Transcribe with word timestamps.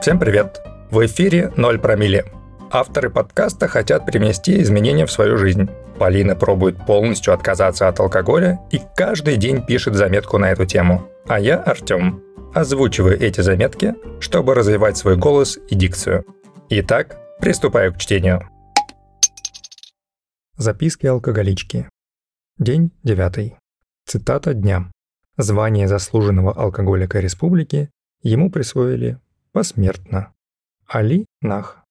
Всем 0.00 0.18
привет! 0.18 0.62
В 0.90 1.04
эфире 1.04 1.52
«Ноль 1.58 1.78
промилле». 1.78 2.24
Авторы 2.70 3.10
подкаста 3.10 3.68
хотят 3.68 4.06
привнести 4.06 4.62
изменения 4.62 5.04
в 5.04 5.12
свою 5.12 5.36
жизнь. 5.36 5.68
Полина 5.98 6.34
пробует 6.34 6.86
полностью 6.86 7.34
отказаться 7.34 7.86
от 7.86 8.00
алкоголя 8.00 8.58
и 8.70 8.80
каждый 8.96 9.36
день 9.36 9.62
пишет 9.62 9.96
заметку 9.96 10.38
на 10.38 10.52
эту 10.52 10.64
тему. 10.64 11.06
А 11.28 11.38
я, 11.38 11.62
Артем, 11.62 12.22
озвучиваю 12.54 13.20
эти 13.20 13.42
заметки, 13.42 13.94
чтобы 14.20 14.54
развивать 14.54 14.96
свой 14.96 15.18
голос 15.18 15.58
и 15.68 15.74
дикцию. 15.74 16.24
Итак, 16.70 17.18
приступаю 17.38 17.92
к 17.92 17.98
чтению. 17.98 18.48
Записки 20.56 21.04
алкоголички. 21.04 21.90
День 22.58 22.90
девятый. 23.02 23.56
Цитата 24.06 24.54
дня. 24.54 24.90
Звание 25.36 25.88
заслуженного 25.88 26.54
алкоголика 26.54 27.20
республики 27.20 27.90
ему 28.22 28.50
присвоили 28.50 29.18
посмертно. 29.52 30.32
Али 30.86 31.26
Нах. 31.40 31.84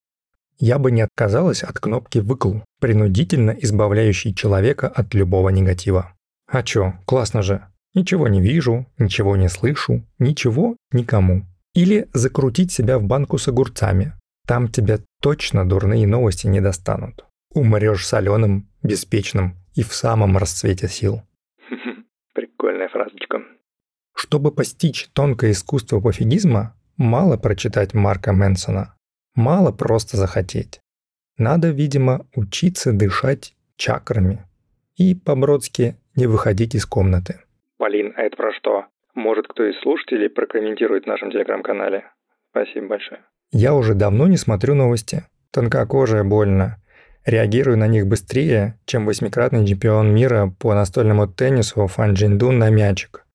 Я 0.58 0.78
бы 0.78 0.92
не 0.92 1.02
отказалась 1.02 1.64
от 1.64 1.80
кнопки 1.80 2.20
«выкл», 2.20 2.60
принудительно 2.82 3.52
избавляющей 3.52 4.34
человека 4.34 4.88
от 4.88 5.14
любого 5.14 5.50
негатива. 5.50 6.14
А 6.48 6.64
чё, 6.64 6.94
классно 7.06 7.42
же. 7.42 7.66
Ничего 7.94 8.28
не 8.28 8.42
вижу, 8.42 8.86
ничего 8.98 9.38
не 9.38 9.50
слышу, 9.50 10.04
ничего 10.20 10.76
никому. 10.92 11.46
Или 11.74 12.10
закрутить 12.14 12.72
себя 12.72 13.00
в 13.00 13.04
банку 13.04 13.38
с 13.38 13.48
огурцами. 13.48 14.14
Там 14.46 14.68
тебя 14.68 15.00
точно 15.22 15.68
дурные 15.68 16.08
новости 16.08 16.48
не 16.48 16.60
достанут. 16.60 17.26
Умрешь 17.54 18.06
соленым, 18.06 18.70
беспечным 18.84 19.56
и 19.76 19.84
в 19.84 19.94
самом 19.94 20.38
расцвете 20.38 20.88
сил. 20.88 21.22
Прикольная 22.34 22.90
фразочка. 22.90 23.40
Чтобы 24.16 24.52
постичь 24.52 25.08
тонкое 25.14 25.52
искусство 25.52 26.00
пофигизма, 26.02 26.76
Мало 27.00 27.38
прочитать 27.38 27.94
Марка 27.94 28.34
Мэнсона, 28.34 28.94
мало 29.34 29.72
просто 29.72 30.18
захотеть. 30.18 30.82
Надо, 31.38 31.70
видимо, 31.70 32.28
учиться 32.36 32.92
дышать 32.92 33.56
чакрами 33.78 34.44
и 34.98 35.16
по-бродски 35.16 35.96
не 36.18 36.28
выходить 36.28 36.76
из 36.76 36.86
комнаты. 36.86 37.40
Полин, 37.78 38.14
а 38.18 38.24
это 38.24 38.36
про 38.36 38.52
что? 38.52 38.86
Может, 39.16 39.48
кто 39.48 39.64
из 39.64 39.80
слушателей 39.80 40.30
прокомментирует 40.30 41.06
в 41.06 41.08
нашем 41.08 41.32
телеграм-канале? 41.32 42.04
Спасибо 42.52 42.88
большое. 42.88 43.22
Я 43.54 43.76
уже 43.76 43.94
давно 43.94 44.28
не 44.28 44.36
смотрю 44.36 44.76
новости. 44.76 45.24
Тонкокожая 45.52 46.26
больно. 46.26 46.84
Реагирую 47.26 47.78
на 47.78 47.88
них 47.88 48.08
быстрее, 48.08 48.78
чем 48.84 49.06
восьмикратный 49.06 49.66
чемпион 49.66 50.14
мира 50.14 50.54
по 50.60 50.74
настольному 50.74 51.28
теннису 51.28 51.88
Фан 51.88 52.16
Джиндун 52.16 52.60
на 52.60 52.70
мячик. 52.70 53.26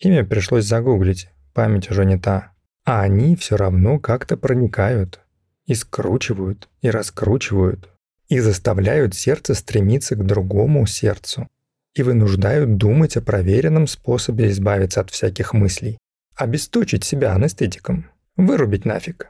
Имя 0.00 0.24
пришлось 0.24 0.64
загуглить, 0.64 1.28
память 1.54 1.88
уже 1.88 2.04
не 2.04 2.18
та. 2.18 2.52
А 2.84 3.02
они 3.02 3.36
все 3.36 3.56
равно 3.56 4.00
как-то 4.00 4.36
проникают, 4.36 5.20
и 5.66 5.74
скручивают, 5.74 6.68
и 6.80 6.90
раскручивают, 6.90 7.88
и 8.28 8.40
заставляют 8.40 9.14
сердце 9.14 9.54
стремиться 9.54 10.16
к 10.16 10.26
другому 10.26 10.86
сердцу, 10.86 11.48
и 11.94 12.02
вынуждают 12.02 12.76
думать 12.78 13.16
о 13.16 13.22
проверенном 13.22 13.86
способе 13.86 14.50
избавиться 14.50 15.00
от 15.00 15.10
всяких 15.10 15.52
мыслей, 15.52 15.98
обесточить 16.34 17.04
себя 17.04 17.34
анестетиком, 17.34 18.10
вырубить 18.36 18.84
нафиг, 18.84 19.28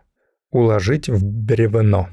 уложить 0.50 1.11
в 1.11 1.23
бревно. 1.23 2.08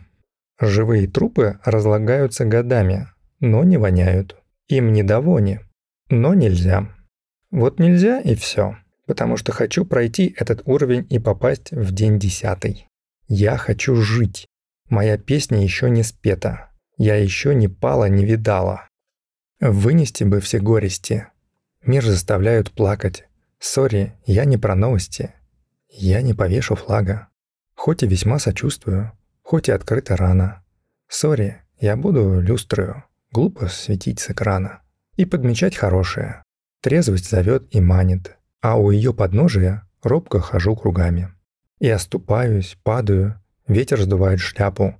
Живые 0.60 1.08
трупы 1.08 1.60
разлагаются 1.64 2.44
годами, 2.44 3.08
но 3.40 3.64
не 3.64 3.78
воняют. 3.78 4.36
Им 4.68 4.92
не 4.92 5.04
до 5.04 5.22
вони, 5.22 5.62
но 6.10 6.34
нельзя. 6.34 6.94
Вот 7.50 7.80
нельзя 7.80 8.20
и 8.20 8.36
все 8.36 8.76
потому 9.10 9.38
что 9.38 9.52
хочу 9.52 9.86
пройти 9.86 10.36
этот 10.38 10.62
уровень 10.66 11.08
и 11.10 11.18
попасть 11.18 11.72
в 11.72 11.92
день 11.92 12.20
десятый. 12.20 12.88
Я 13.28 13.58
хочу 13.58 13.96
жить. 13.96 14.46
Моя 14.88 15.18
песня 15.18 15.64
еще 15.64 15.90
не 15.90 16.04
спета. 16.04 16.70
Я 16.96 17.16
еще 17.16 17.56
не 17.56 17.68
пала, 17.68 18.06
не 18.06 18.24
видала. 18.24 18.88
Вынести 19.60 20.26
бы 20.26 20.40
все 20.42 20.60
горести. 20.60 21.26
Мир 21.84 22.06
заставляют 22.06 22.70
плакать. 22.72 23.26
Сори, 23.58 24.14
я 24.28 24.46
не 24.46 24.58
про 24.58 24.76
новости. 24.76 25.34
Я 25.90 26.22
не 26.22 26.36
повешу 26.36 26.76
флага. 26.76 27.30
Хоть 27.74 28.04
и 28.04 28.08
весьма 28.08 28.38
сочувствую, 28.38 29.12
хоть 29.42 29.70
и 29.70 29.72
открыто 29.72 30.18
рано. 30.18 30.64
Сори, 31.08 31.64
я 31.80 31.98
буду 31.98 32.40
люстрою, 32.40 33.06
глупо 33.32 33.70
светить 33.70 34.20
с 34.20 34.30
экрана. 34.30 34.84
И 35.16 35.26
подмечать 35.26 35.76
хорошее. 35.76 36.44
Трезвость 36.84 37.28
зовет 37.28 37.66
и 37.72 37.82
манит 37.82 38.36
а 38.62 38.78
у 38.78 38.92
ее 38.92 39.14
подножия 39.14 39.88
робко 40.04 40.40
хожу 40.40 40.76
кругами. 40.76 41.30
И 41.80 41.90
оступаюсь, 41.90 42.78
падаю, 42.84 43.42
ветер 43.68 44.02
сдувает 44.02 44.40
шляпу. 44.40 44.96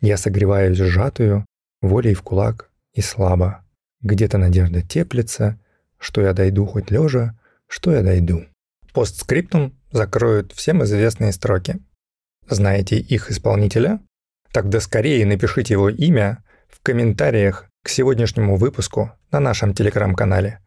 Я 0.00 0.16
согреваюсь 0.16 0.78
сжатою 0.78 1.44
волей 1.82 2.14
в 2.14 2.22
кулак 2.22 2.70
и 2.94 3.00
слабо. 3.00 3.64
Где-то 4.02 4.38
надежда 4.38 4.82
теплится, 4.82 5.58
что 5.98 6.20
я 6.20 6.32
дойду 6.32 6.66
хоть 6.66 6.90
лежа, 6.90 7.38
что 7.66 7.92
я 7.92 8.02
дойду. 8.02 8.44
Постскриптум 8.92 9.74
закроют 9.92 10.52
всем 10.52 10.82
известные 10.84 11.32
строки. 11.32 11.78
Знаете 12.48 12.98
их 12.98 13.30
исполнителя? 13.30 14.00
Тогда 14.52 14.80
скорее 14.80 15.26
напишите 15.26 15.74
его 15.74 15.88
имя 15.88 16.42
в 16.68 16.80
комментариях 16.82 17.66
к 17.84 17.88
сегодняшнему 17.88 18.56
выпуску 18.56 19.12
на 19.30 19.40
нашем 19.40 19.74
телеграм-канале. 19.74 20.60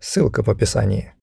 Ссылка 0.00 0.42
в 0.42 0.48
описании. 0.48 1.15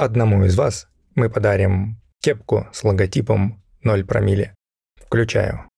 Одному 0.00 0.46
из 0.46 0.56
вас 0.56 0.88
мы 1.14 1.28
подарим 1.28 2.00
кепку 2.22 2.66
с 2.72 2.84
логотипом 2.84 3.62
0 3.82 4.02
промилле. 4.06 4.54
Включаю. 4.96 5.68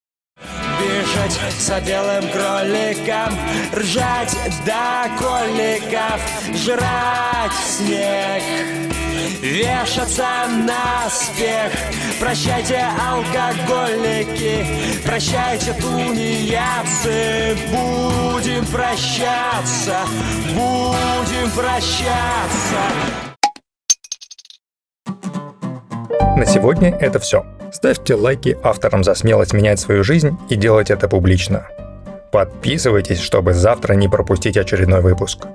Бежать 0.79 1.41
за 1.59 1.81
белым 1.81 2.31
кроликом, 2.31 3.35
ржать 3.75 4.37
до 4.65 5.11
коликов, 5.19 6.21
жрать 6.55 7.53
снег, 7.65 8.45
вешаться 9.43 10.47
на 10.69 11.11
спех. 11.11 11.73
Прощайте, 12.21 12.81
алкоголики, 13.05 14.65
прощайте, 15.05 15.73
тунеядцы, 15.73 17.57
будем 17.73 18.65
прощаться, 18.67 20.07
будем 20.55 21.51
прощаться. 21.57 23.33
На 26.43 26.47
сегодня 26.47 26.91
это 26.99 27.21
все. 27.21 27.47
Ставьте 27.71 28.17
лайки 28.17 28.59
авторам 28.65 29.05
за 29.05 29.15
смелость 29.15 29.53
менять 29.53 29.79
свою 29.79 30.03
жизнь 30.03 30.37
и 30.51 30.57
делать 30.57 30.91
это 30.91 31.07
публично. 31.07 31.69
Подписывайтесь, 32.33 33.21
чтобы 33.21 33.55
завтра 33.55 33.95
не 33.95 34.09
пропустить 34.09 34.57
очередной 34.57 35.03
выпуск. 35.03 35.47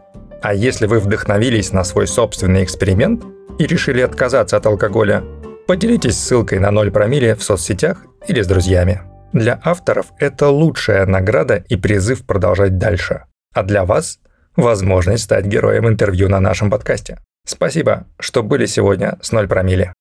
А 0.42 0.54
если 0.54 0.86
вы 0.86 1.02
вдохновились 1.02 1.74
на 1.74 1.84
свой 1.84 2.08
собственный 2.08 2.64
эксперимент 2.64 3.26
и 3.60 3.68
решили 3.68 4.00
отказаться 4.00 4.56
от 4.56 4.66
алкоголя, 4.66 5.26
поделитесь 5.68 6.18
ссылкой 6.18 6.60
на 6.60 6.72
0 6.72 6.90
промилле 6.92 7.36
в 7.36 7.44
соцсетях 7.44 8.06
или 8.26 8.42
с 8.42 8.48
друзьями. 8.48 9.02
Для 9.34 9.60
авторов 9.66 10.14
это 10.20 10.48
лучшая 10.48 11.06
награда 11.06 11.66
и 11.68 11.76
призыв 11.76 12.26
продолжать 12.26 12.78
дальше. 12.78 13.26
А 13.54 13.64
для 13.64 13.84
вас– 13.84 14.20
возможность 14.56 15.26
стать 15.26 15.48
героем 15.48 15.90
интервью 15.90 16.30
на 16.30 16.40
нашем 16.40 16.70
подкасте. 16.70 17.18
Спасибо, 17.46 18.06
что 18.22 18.42
были 18.42 18.66
сегодня 18.66 19.18
с 19.22 19.34
0 19.34 19.50
промилле. 19.50 19.94